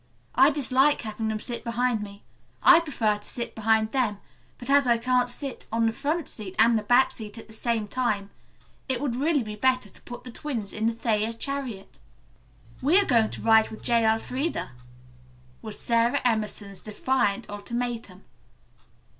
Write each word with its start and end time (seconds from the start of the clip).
"I 0.33 0.49
dislike 0.49 1.01
having 1.03 1.27
them 1.27 1.39
sit 1.39 1.63
behind 1.63 2.01
me. 2.01 2.23
I 2.63 2.79
prefer 2.79 3.19
to 3.19 3.23
sit 3.27 3.53
behind 3.53 3.91
them, 3.91 4.17
but 4.57 4.67
as 4.67 4.87
I 4.87 4.97
can't 4.97 5.29
sit 5.29 5.67
on 5.71 5.85
the 5.85 5.91
front 5.91 6.27
seat 6.27 6.55
and 6.57 6.75
the 6.75 6.81
back 6.81 7.11
seat 7.11 7.37
at 7.37 7.47
the 7.47 7.53
same 7.53 7.87
time, 7.87 8.31
it 8.89 8.99
would 8.99 9.15
really 9.15 9.43
be 9.43 9.55
better 9.55 9.91
to 9.91 10.01
put 10.01 10.23
the 10.23 10.31
twins 10.31 10.73
in 10.73 10.87
the 10.87 10.93
Thayer 10.93 11.33
chariot." 11.33 11.99
"We 12.81 12.97
are 12.99 13.05
going 13.05 13.29
to 13.29 13.43
ride 13.43 13.69
with 13.69 13.83
J. 13.83 14.03
Elfreda," 14.03 14.71
was 15.61 15.77
Sara 15.79 16.19
Emerson's 16.25 16.81
defiant 16.81 17.47
ultimatum. 17.47 18.23